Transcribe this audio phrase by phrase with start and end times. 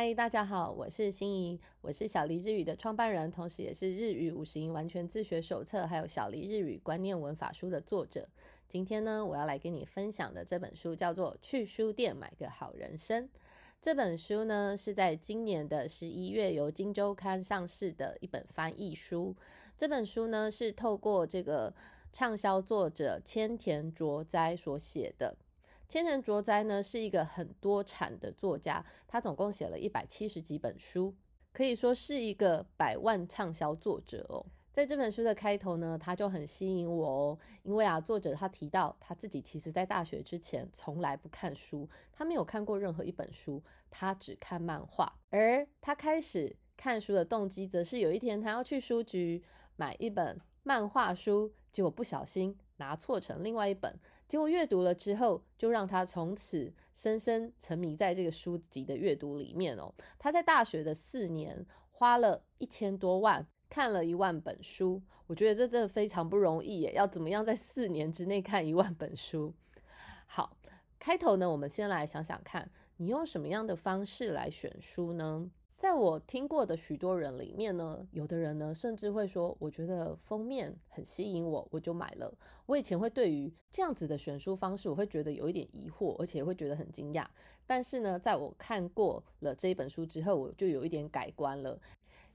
[0.00, 8.28] 嗨，大家好，我是心怡，我是小黎日语的创办人，同时也是日语五十音完全自学手册，还有小黎日语观念文法书的作者。
[8.68, 13.24] 今天呢，我要来跟你分享的这本书叫做《去书店买个好人生》。
[13.80, 19.34] 这本书呢，是在今年的十一月由金周刊上市的一本翻译书。
[19.76, 21.74] 这本书呢，是透过这个
[22.12, 25.36] 畅销作者千田卓哉所写的。
[25.88, 31.14] 千田卓哉呢是一个很多产的作家，他总共写了一百七十几本书，
[31.50, 34.44] 可以说是一个百万畅销作者哦。
[34.70, 45.10] 在这本书的开头呢，他就很吸引我哦，因为啊，作者他提到他自己其实在大学之前从来不看书，他没有看过任何一本书，他只看漫画。
[45.30, 49.42] 而他开始看书的动机，则是有一天他要去书局
[49.76, 52.58] 买一本漫画书，结果不小心。
[52.80, 59.92] 拿错成另外一本，结果阅读了之后，就让他从此深深沉迷在这个书籍的阅读里面哦。
[60.18, 65.02] 他在大学的四年，花了一千多万，看了一万本书。
[65.26, 66.92] 我觉得这真的非常不容易耶！
[66.92, 69.54] 要怎么样在四年之内看一万本书？
[70.26, 70.58] 好，
[70.98, 75.50] 开头呢，我们先来想想看，你用什么样的方式来选书呢？
[75.78, 82.36] 在我听过的许多人里面呢，有的人呢甚至会说，我觉得封面很吸引我，我就买了。
[82.66, 87.24] 我以前会对于这样子的选书方式，我会觉得有一点疑惑，而且会觉得很惊讶。
[87.64, 91.80] 但是呢，在我看过了这一本书之后，我就有一点改观了。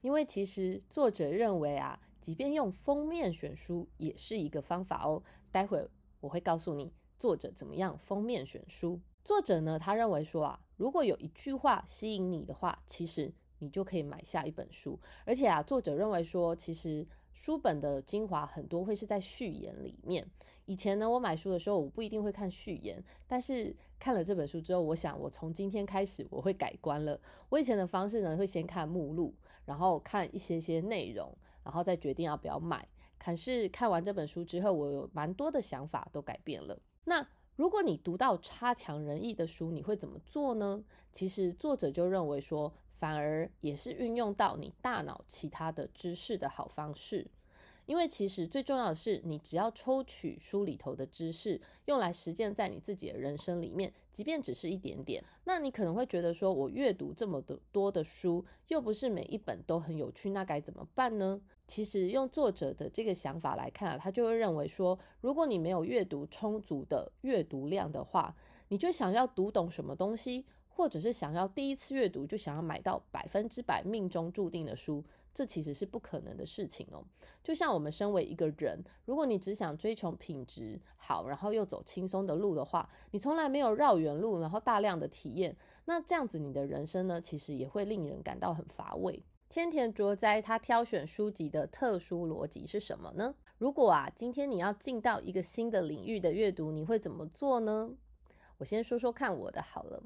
[0.00, 5.22] 因为其实作者认为啊，即便用封面选书也是一个方法哦。
[5.52, 5.86] 待会
[6.20, 8.98] 我会告诉你作者怎么样封面选书。
[9.24, 15.00] 作者呢，他认为说啊，如果有一句话吸引你的话，其实你就可以买下一本书。
[15.24, 20.28] 而且啊，作者认为说，其实书本的精华很多会是在序言里面。
[20.66, 27.18] 以前呢，我买书的时候，我不一定会看序言，但是看了这本书之后，我想我从今天开始我会改观了。
[27.48, 29.34] 我以前的方式呢，会先看目录，
[29.64, 32.86] 然后看一些些内容，然后再决定要不要买。
[33.18, 36.78] 可是看完这本书之后，我有蛮多的想法都改变了。
[37.04, 40.82] 那如果你读到差强人意的书，你会怎么做呢？
[41.12, 47.28] 其实作者就认为说，反而也是运用到你大脑其他的知识的好方式。
[47.86, 61.40] 因为其实最重要的是，你只要抽取书里头的知识，用来实践在你自己的人生里面，即便只是一点点，那你可能会觉得说，我阅读这么多多的书，又不是每一本都很有趣，那该怎么办呢？
[61.66, 68.34] 其实用作者的这个想法来看啊，他就会认为说，如果你没有阅读充足的阅读量的话，
[68.68, 70.46] 你就想要读懂什么东西。
[70.76, 77.04] 或者是想要第一次阅读就想要买到百分之百命中注定的书，这其实是不可能的事情哦。
[77.42, 85.54] 就像我们身为一个人，如果你只想追求品质好，然后又走轻松的路的话，你从来没有绕远路，然后大量的体验，
[85.86, 89.22] 那这样子你的人生呢，其实也会令人感到很乏味。
[89.50, 93.34] 千田卓哉他挑选书籍的特殊逻辑是什么呢？
[93.58, 97.90] 如果啊，今天你要进到一个新的领域的阅读，你会怎么做呢？
[98.58, 100.02] 我先说说看我的好了，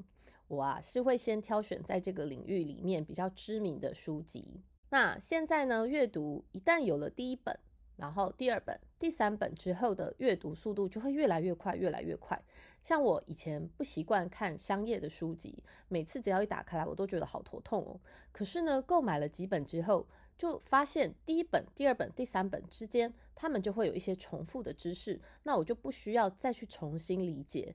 [0.48, 4.60] 我啊是会先挑选在这个领域里面比较知名的书籍。
[4.90, 7.58] 那现在呢，阅读一旦有了第一本，
[7.96, 12.42] 然后第二本、第三本之后的阅读速度就会越来越快，越来越快。
[12.82, 18.00] 像我以前不习惯看商业的书籍，每次只要一打开来，我都觉得好头痛哦。
[18.32, 20.06] 可是呢，购买了几本之后，
[20.38, 27.74] 就发现第一本、第二本、第三本之间，他们就会有一些重复的知识，那我就不需要再去重新理解。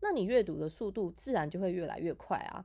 [0.00, 2.64] 那你阅读的速度自然就会越来越快啊。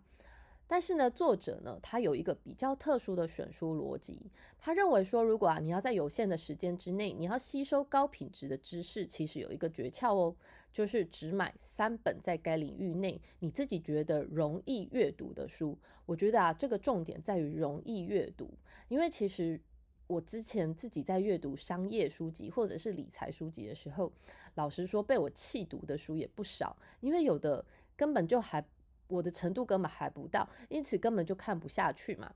[0.72, 4.30] 但是呢，作者呢，他有一个比较特殊的选书逻辑。
[4.59, 10.35] 他认为说，如果啊你要在有限的时间之内，你要吸收高品质的知识，其实有一个诀窍哦，
[10.72, 15.75] 就是只买三本在该领域内你自己觉得容易阅读的书。
[16.06, 18.53] 我觉得啊，这个重点在于容易阅读，
[18.90, 19.60] 因为其实。
[20.07, 24.12] 我之前自己在阅读商业书籍或者是理财书籍的时候，
[24.56, 27.63] 老实说被我弃读的书也不少，因为有的
[27.95, 28.60] 根本就还
[29.09, 32.31] 我的程度根本还不到，因此根本就看不下去嘛。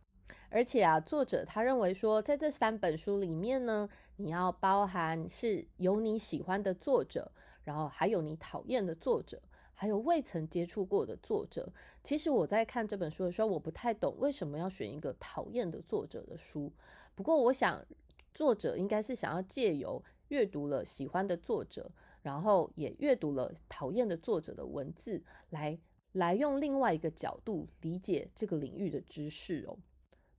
[0.49, 3.87] 而且啊，作者他认为说，在这三本书里面呢，
[4.17, 7.31] 你要包含是有你喜欢的作者，
[7.63, 9.41] 然后还有你讨厌的作者。
[9.75, 11.67] 还有未曾接触过的作者，
[12.03, 16.71] 其实我在看这本书的时候，我不太懂为什么要选一个讨厌的作者的书。
[17.15, 17.83] 不过，我想
[18.33, 21.91] 作者应该是想要借由阅读了喜欢的作者，
[22.21, 25.77] 然后也阅读了讨厌的作者的文字，来
[26.13, 29.77] 来用另外一个角度理解这个领域的知识哦，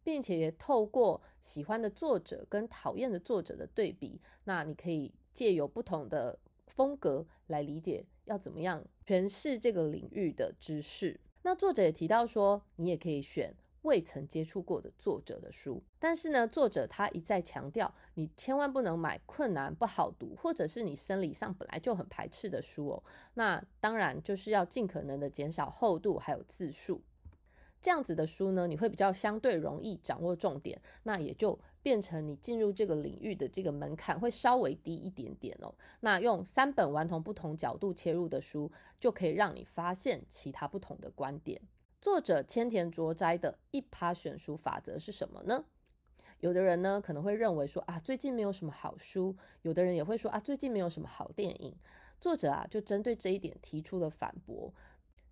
[0.03, 6.38] 并且也透过喜欢的作者跟讨厌的作者的对比，那你可以借由不同的。
[6.67, 11.21] 风格来理解要怎么样诠释这个领域的知识。
[11.43, 15.82] 那作者也提到说，你也可以选未曾接触过的作者的书。
[15.98, 23.02] 但是呢，作者他一再强调，你千万不能买困难、不好读，或者是你生理上本来就很排斥的书哦。
[23.34, 27.00] 那当然就是要尽可能的减少厚度还有字数。
[27.81, 35.75] 这样子的书呢，你会比较相对容易掌握重点，那也就变成你进入这个领域的这个门槛会稍微低一点点哦。
[36.00, 41.60] 那用三本顽童不同角度切入的书，就可以让你发现其他不同的观点。
[42.04, 45.64] 作者千田卓哉的一趴选书法则是什么呢？
[46.40, 51.74] 有的人呢可能会认为说啊，最近没有什么好书；有的人也会说啊，最近没有什么好电影。
[52.20, 54.70] 作者啊就针对这一点提出了反驳。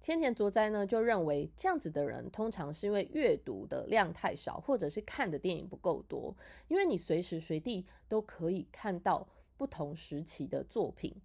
[0.01, 6.35] 千田卓哉呢就认为，这样子的人通常是因为阅读的量太少，或者是看的电影不够多。
[6.69, 9.29] 因为你随时随地都可以看到
[9.59, 11.21] 不同时期的作品。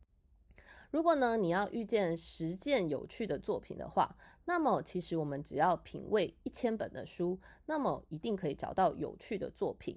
[0.98, 9.96] 如果呢你要遇见十件有趣的作品的话，那么其实我们只要品味一千本的书，那么一定可以找到有趣的作品。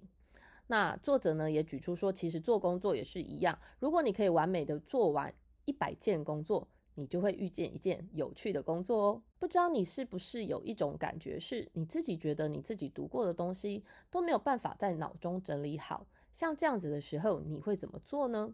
[0.67, 5.32] 那作者呢也举出说，其实做工作也是一样，如果你可以完美的做完
[5.64, 6.69] 一百件工作。
[6.97, 9.23] 你就会遇见一件有趣的工作哦。
[9.38, 16.06] 不知道你是不是有一种感觉，是你自己觉得你自己读过的东西都没有办法在脑中整理好。
[16.31, 18.52] 像这样子的时候，你会怎么做呢？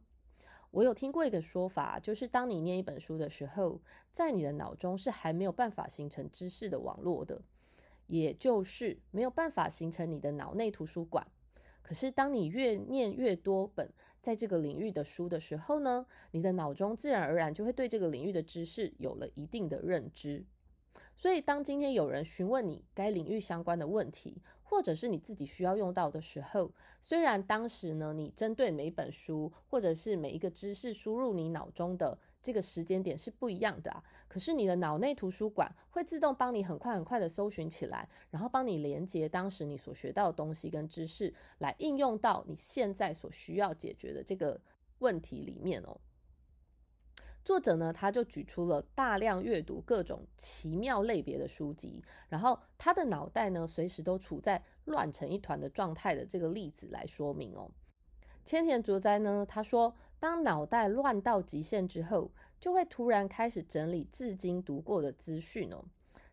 [0.76, 3.80] 我有听过一个说法，就是当你念一本书的时候，
[4.12, 7.40] 在你的脑中是还没有办法形成知识的网络的，
[8.08, 11.26] 也就是没有办法形成你的脑内图书馆。
[11.80, 13.90] 可是当你越念越多本。
[14.20, 20.44] 在这个领域的书的时候呢，你的脑中自然而然就会对这个领域的知识有了一定的认知。
[21.14, 32.18] 所以，当今天有人询问你该领域相关的问题，或者是你自己需要用到的时候，虽然当时呢，你针对每本书或者是每一个知识输入你脑中的。
[32.42, 44.60] 这个时间点是不一样的啊，可是你的脑内图书馆会自动帮你很快很快的搜寻起来，然后帮你连接当时你所学到的东西跟知识，来应用到你现在所需要解决的这个
[45.00, 45.98] 问题里面哦。
[47.46, 57.70] 作者呢，他就举出了大量阅读各种奇妙类别的书籍，然后他的脑袋呢，随时都处在乱成一团的状态的这个例子来说明哦。
[58.44, 59.96] 千田卓哉呢，他说。
[60.18, 65.84] 当脑袋乱到极限之后，就会突然开始整理至今读过的资讯哦。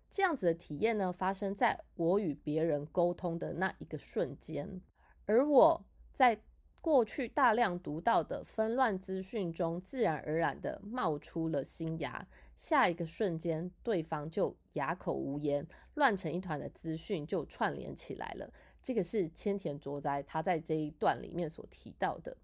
[0.09, 4.81] 这样子的体验呢，发生在我与别人沟通的那一个瞬间，
[5.25, 6.41] 而我在
[6.83, 12.27] 过去大量读到的纷乱资讯中，自然而然的冒出了新芽。
[12.57, 18.51] 下一个瞬间，对方就哑口无言，乱成一团的资讯就串联起来了。
[18.81, 22.35] 这个是千田卓哉他在这一段里面所提到的。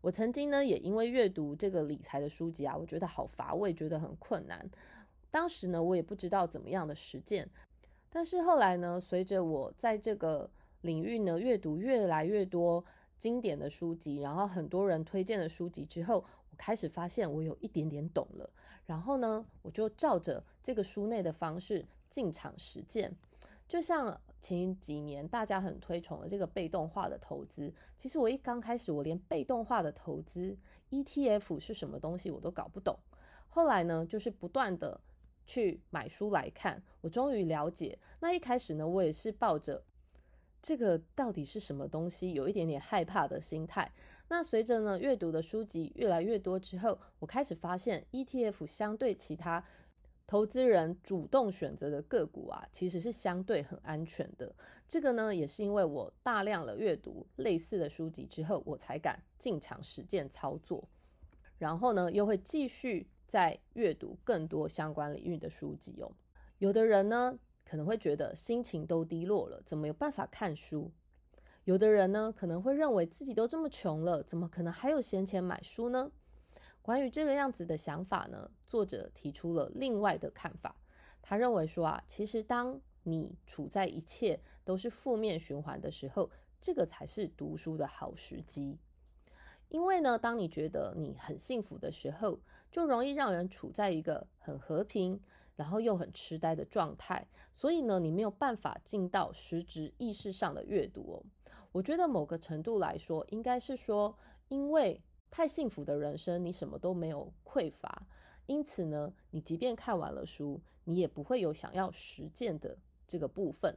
[0.00, 4.70] 我曾经呢，也因为阅读这个理财的书籍啊，我觉得好乏味，觉得很困难。
[5.28, 7.50] 当时呢，我也不知道怎么样的实践。
[8.08, 10.48] 但是后来呢，随着我在这个
[10.82, 12.84] 领域呢阅读越来越多
[13.18, 18.50] 经典的书籍，然后很多人推荐的书籍之后，我开始发现我有一点点懂了。
[18.86, 23.14] 然后呢，我就照着这个书内的方式进场实践，
[23.66, 24.20] 就像。
[24.38, 30.56] 前几年大家很推崇的这个被动化的投资，其实我一刚开始，我连被动化的投资
[30.90, 32.96] ETF 是什么东西我都搞不懂。
[33.48, 35.00] 后来呢，就是不断的
[35.46, 37.98] 去买书来看，我终于了解。
[38.20, 39.82] 那一开始呢，我也是抱着
[40.62, 43.92] 这个到底是什么东西，有一点点害怕的心态。
[44.28, 49.64] 那随着呢阅读的书籍越来越多之后，我开始发现 ETF 相对其他。
[50.28, 54.52] 投资人主动选择的个股啊，其实是相对很安全的。
[54.88, 60.88] 这个呢，也是因为我大量的阅读类似的书籍之后，我才敢进场实践操作。
[61.58, 66.10] 然后呢，又会继续在阅读更多相关领域的书籍哦。
[66.58, 70.92] 有的人呢，可能会觉得心情都低落了，怎么有办法看书？
[71.64, 76.12] 有的人呢，可能会认为自己都这么穷了，怎么可能还有闲钱买书呢？
[76.80, 80.76] 关于这个样子的想法呢，作者提出了另外的看法。
[81.20, 86.30] 他认为说啊，其实当你处在一切都是负面循环的时候，
[86.60, 88.78] 这个才是读书的好时机。
[89.68, 92.38] 因为呢，当你觉得你很幸福的时候，
[92.70, 95.20] 就容易让人处在一个很和平，
[95.56, 97.26] 然后又很痴呆的状态。
[97.52, 101.16] 所以呢，你没有办法进到实质意识上的阅读哦。
[101.72, 104.16] 我觉得某个程度来说，应该是说，
[104.48, 105.02] 因为。
[105.28, 108.06] 太幸福的人生，你什么都没有匮乏，
[108.46, 113.76] 因此呢，你即便看完了书，你也不会有想要实践的这个部分。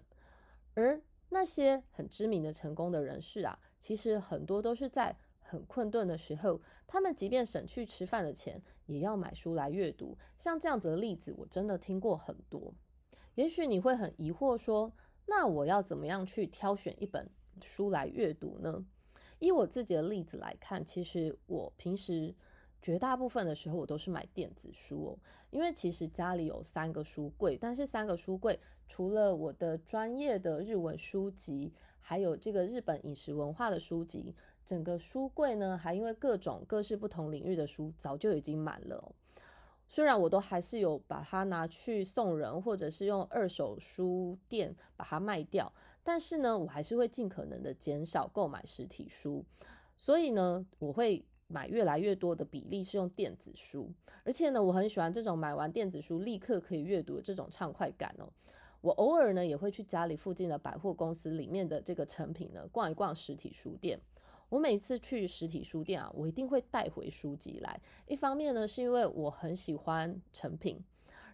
[0.76, 5.18] 而那些很知名的成功的人士啊，其实很多都是在
[5.50, 10.16] 很困顿的时候，他们即便省去吃饭的钱，也要买书来阅读。
[10.38, 12.74] 像这样子的例子，我真的听过很多。
[13.34, 14.94] 也许你会很疑惑说，
[15.26, 17.28] 那我要怎么样去挑选一本
[17.62, 18.86] 书来阅读呢？
[19.40, 22.36] 以我自己的例子来看，其实我平时
[22.82, 34.36] 绝大部分的时候我都是买电子书哦，因为其实家里有三个书柜，但是三个书柜除了我的专业的日文书籍，还有这个日本饮食文化的书籍，
[34.70, 39.12] 整个书柜呢还因为各种各式不同领域的书早就已经满了。
[39.88, 45.74] 虽然我都还是有把它拿去送人，或者是用二手书店把它卖掉，
[46.04, 49.44] 但是呢，我还是会尽可能的减少购买实体书。
[49.98, 53.92] 所以呢，我会买越来越多的比例是用电子书，
[54.24, 58.30] 而且呢，我很喜欢这种买完电子书立刻可以阅读的这种畅快感哦。
[58.82, 64.00] 我偶尔呢也会去家里附近的百货公司里面的这个成品呢逛一逛实体书店。
[64.50, 67.80] 我每次去实体书店啊，我一定会带回书籍来。
[68.08, 70.84] 一方面呢，是因为我很喜欢成品，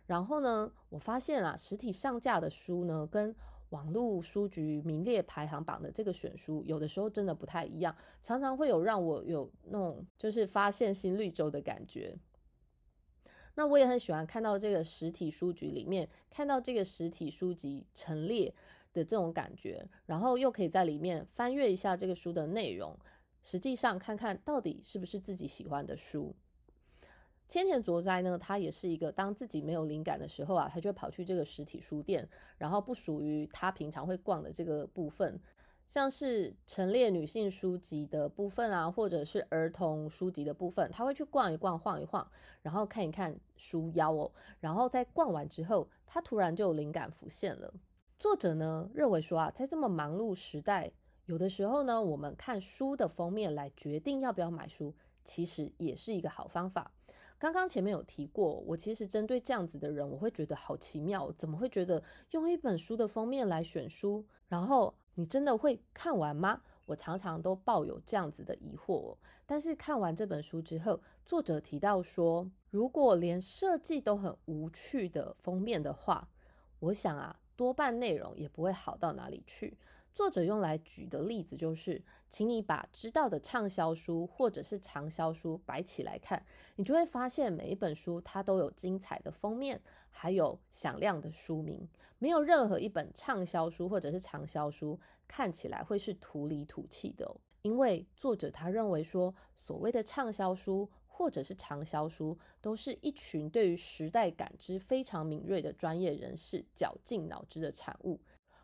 [0.05, 3.33] 然后呢，我发现啊，实体上架的书呢，跟
[3.69, 12.17] 网络书局名列排行榜的这个选书，有的时候真的不太一样，常常会有让我有那种就是发现新绿洲的感觉。
[13.55, 18.53] 那我也很喜欢看到这个实体书局里面，看到这个实体书籍陈列。
[18.95, 22.97] 的这种感觉，然后又可以在里面翻阅一下这个书的内容，
[23.43, 26.33] 实际上看看到底是不是自己喜欢的书。
[27.47, 35.39] 千田卓哉呢，他也是一个当自己没有灵感的时候啊，他就跑去这个实体书店，然后不属于他平常会逛的这个部分，
[35.87, 42.27] 像是陈列女性书籍的部分啊，或者是儿童书籍的部分，他会去逛一逛、晃一晃，
[42.63, 47.71] 然后看一看书腰哦，然后在逛完之后，他突然就有灵感浮现了。
[48.17, 50.91] 作者呢认为说啊，在这么忙碌时代，
[51.25, 56.91] 有的时候呢，我们看书的封面来决定要不要买书，其实也是一个好方法。
[57.37, 66.61] 刚刚前面有提过，我其实针对这样子的人，我会觉得好奇妙，怎么会觉得用一本书的封面来选书，然后你真的会看完吗？
[66.85, 69.17] 我常常都抱有这样子的疑惑。
[69.45, 76.29] 但是看完这本书之后，作者提到说，如果连设计都很无趣的封面的话，
[76.79, 77.37] 我想啊。
[77.55, 79.77] 多半内容也不会好到哪里去。
[80.13, 86.45] 作者用来举的例子就是，请你把知道的畅销书或者是长销书摆起来看，
[86.77, 91.87] 你就会发现每一本书它都有精彩的封面，还有响亮的书名。
[92.17, 94.97] 没有任何一本畅销书或者是长销书
[95.27, 100.89] 看起来会是土里土气的，因为作者他认为说，所谓的畅销书。
[101.17, 108.19] 或者是畅销书，都是一群对于时代感知非常敏锐的专业人士绞尽脑汁的产物。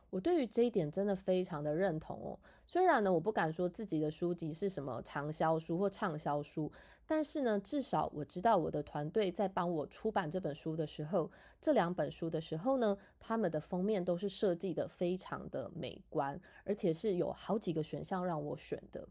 [0.10, 2.38] 我对于这一点真的非常的认同哦。
[2.68, 6.70] 虽然呢，我不敢说自己的书籍是什么畅销书或畅销书，
[7.08, 11.32] 但是呢，至少我知道我的团队在帮我出版这本书的时候，
[11.62, 19.08] 这两本书的时候呢，他们的封面都是设计的非常的美观，而且是有好几个选项让我选的。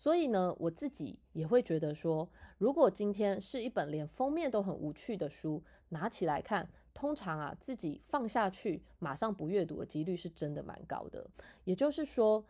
[0.00, 11.28] 所以呢，我自己也会觉得说，如果今天是一本连封面都很无趣的书，拿起来看，通常啊，自己放下去马上不阅读的几率是真的蛮高的。
[11.64, 12.44] 也就是说，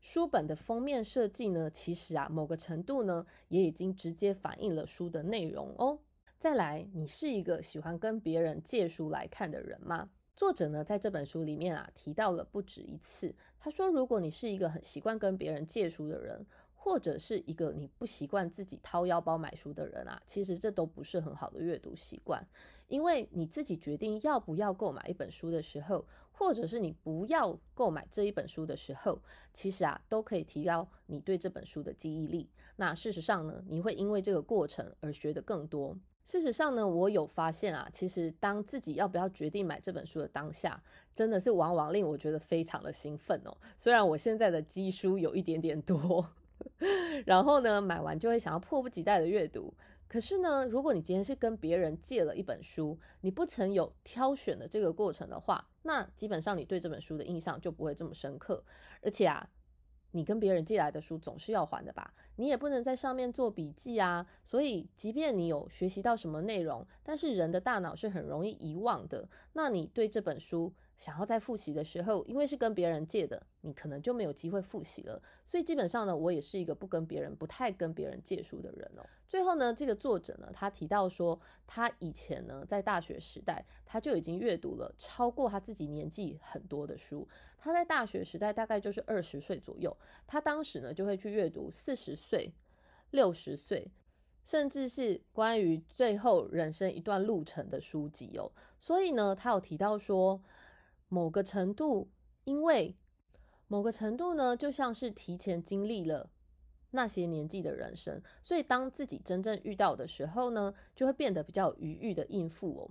[0.00, 5.98] 书本的封面设计呢，其实啊，某个程度呢，也已经直接反映了书的内容哦。
[6.38, 10.08] 再来，你是一个喜欢跟别人借书来看的人吗？
[10.36, 16.46] 作者呢，在这本书里面啊，提到了不止一次，他说，如果你是一个很习惯跟别人借书的人。
[16.86, 22.46] 或者是一个你不习惯自己掏腰包买书的人啊，其实这都不是很好的阅读习惯。
[22.86, 29.20] 因为你自己决定要不要购买一本书的时候，或者是你不要购买这一本书的时候，
[29.52, 32.48] 其实啊都可以提高你对这本书的记忆力。
[32.76, 35.98] 那事实上呢，你会因为这个过程而学得更多。
[36.22, 40.80] 事实上呢，我有发现啊，其实当自己要不要决定买这本书的当下，
[41.12, 43.56] 真的是往往令我觉得非常的兴奋哦。
[43.76, 46.24] 虽然我现在的积书有一点点多。
[47.24, 49.72] 然后呢，买完就会想要迫不及待的阅读。
[50.08, 58.62] 可是呢，如果你今天是跟别人借了一本书，你不曾有挑选的这个过程的话，那基本上你对这本书的印象就不会这么深刻。
[59.02, 59.48] 而且啊，
[60.12, 62.14] 你跟别人借来的书总是要还的吧？
[62.36, 64.24] 你也不能在上面做笔记啊。
[64.44, 69.28] 所以，即便你有学习到什么内容，但是人的大脑是很容易遗忘的。
[69.54, 70.72] 那你对这本书？
[70.96, 75.22] 想要在复习的时候，因为是跟别人借的，你可能就没有机会复习了。
[75.44, 79.04] 所以基本上呢，我也是一个不跟别人、不太跟别人借书的人哦。
[79.28, 87.28] 最后呢，这个作者呢，他提到说，他以前呢在大学时代，他就已经阅读了超过他自己年纪很多的书。
[87.58, 89.94] 他在大学时代大概就是二十岁左右，
[90.26, 92.50] 他当时呢就会去阅读四十岁、
[93.10, 93.90] 六十岁，
[94.42, 98.50] 甚至是关于最后人生一段路程的书籍哦。
[98.78, 100.40] 所以呢，他有提到说。
[101.08, 102.10] 某个程度，
[102.44, 102.96] 因为
[103.68, 106.30] 某个程度呢，就像是提前经历了
[106.90, 112.90] 那些年纪的人生，所以当自己真正遇到的时候呢，就会变得比较有余裕的应付哦。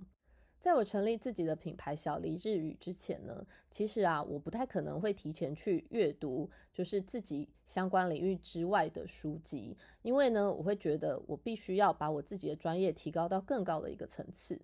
[0.58, 14.60] 在我成立自己的品牌小黎日语之前呢，其实啊，我不太可能会提前去阅读，就是自己相关领域之外的书籍，因为呢，我会觉得我必须要把我自己的专业提高到更高的一个层次。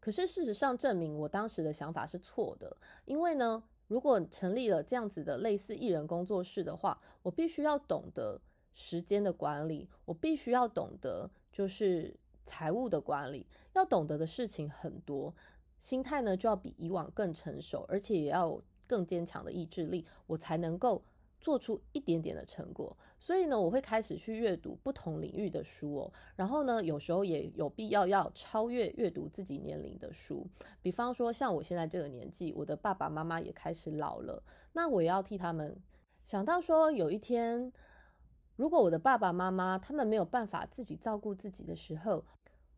[0.00, 8.40] 可是事实上证明，我当时的想法是错的，因为呢，如果成立了这样子的类似艺人工作室的话，我必须要懂得
[8.72, 12.16] 时间的管理，我必须要懂得就是
[12.46, 15.34] 财务的管理，要懂得的事情很多，
[15.78, 21.02] 心态呢就要比以往更成熟，而且也要更坚强的意志力，我才能够。
[21.40, 26.12] 做出一点点的成果，所以呢，我会开始去阅读不同领域的书哦。
[26.36, 30.46] 然后呢，有时候也有必要要超越阅读自己年龄的书。
[30.82, 34.42] 比方说，像我现在这个年纪，我的爸爸妈妈也开始老了，
[34.74, 35.76] 那我也要替他们
[36.22, 37.72] 想到说，有一天，
[38.56, 42.24] 如果我的爸爸妈妈他们没有办法自己照顾自己的时候，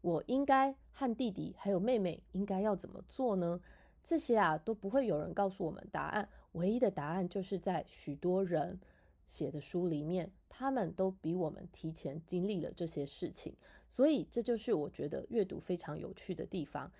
[0.01, 3.61] 我应该和弟弟还有妹妹应该要怎么做呢？
[4.05, 8.79] 这些啊都不会有人告诉我们答案，唯一的答案就是在许多人
[9.25, 13.55] 写的书里面，他们都比我们提前经历了这些事情，
[13.89, 16.93] 所以这就是我觉得阅读非常有趣的地方，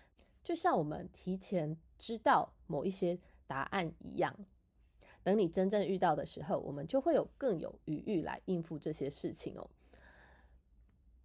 [0.43, 4.35] 就像我们提前知道某一些答案一样，
[5.23, 9.69] 等你真正遇到的时候，我们就会有更有余裕来应付这些事情哦。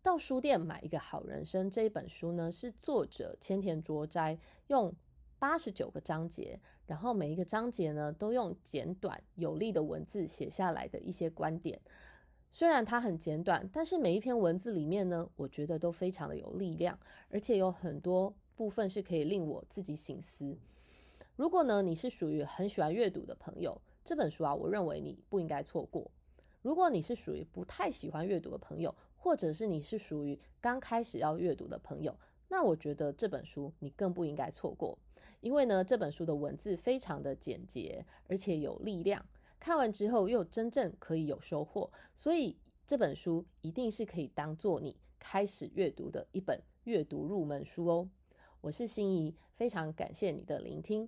[0.01, 4.93] 到书店买一个好人生这一本书呢，是作者千田卓哉用。
[5.39, 11.79] 八十九个章节，然后每一个章节呢，都用简短有力的文字写下来的一些观点。
[12.49, 16.97] 虽然它很简短，但是每一篇文字里面呢，我觉得都非常的有力量，
[17.29, 20.57] 而且有很多部分是可以令我自己醒思。
[21.35, 26.09] 如果呢，你是属于很喜欢阅读的朋友，这本书啊，我认为你不应该错过。
[26.63, 34.97] 如果你是属于不太喜欢阅读的朋友，或者是你是属于刚开始要阅读的朋友，那我觉得这本书你更不应该错过。
[35.39, 39.25] 因为呢，这本书的文字非常的简洁，而且有力量，
[39.59, 48.09] 看完之后又真正可以有收获，所以这本书一定是可以当做你开始阅读的一本阅读入门书哦。
[48.61, 51.07] 我是心怡，非常感谢你的聆听。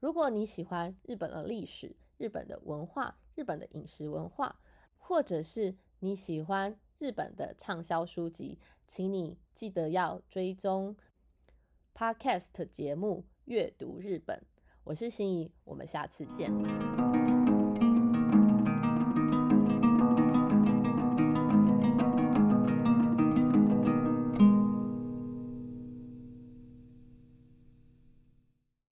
[0.00, 4.60] 如果你喜欢日本的历史、日本的文化、日本的饮食文化，
[4.96, 10.96] 或者是你喜欢日本的畅销书籍，请你记得要追踪
[11.94, 13.24] Podcast 节目。
[13.48, 14.38] 阅读日本，
[14.84, 16.52] 我是心怡，我们下次见。